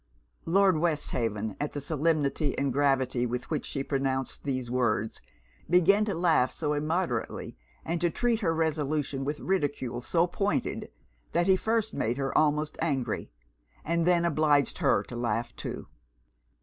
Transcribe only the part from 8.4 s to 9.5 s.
resolution with